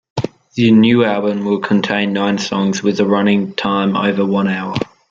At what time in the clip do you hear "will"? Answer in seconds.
1.45-1.59